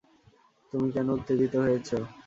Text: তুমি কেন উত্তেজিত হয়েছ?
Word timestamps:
তুমি 0.73 0.87
কেন 0.95 1.07
উত্তেজিত 1.15 1.53
হয়েছ? 1.63 1.89